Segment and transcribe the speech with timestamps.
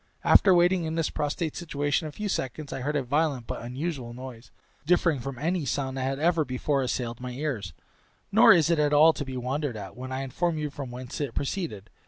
[0.23, 4.15] After waiting in this prostrate situation a few seconds, I heard a violent but unusual
[4.15, 4.49] noise,
[4.83, 7.73] differing from any sound that had ever before assailed my ears;
[8.31, 11.21] nor is it at all to be wondered at, when I inform you from whence
[11.21, 11.91] it proceeded.